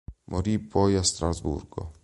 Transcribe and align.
Morì 0.31 0.57
poi 0.57 0.95
a 0.95 1.03
Strasburgo. 1.03 1.91